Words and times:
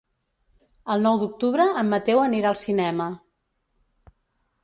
El 0.93 1.03
nou 1.07 1.19
d'octubre 1.23 1.67
en 1.83 1.91
Mateu 1.91 2.21
anirà 2.23 2.49
al 2.53 2.59
cinema. 2.63 3.09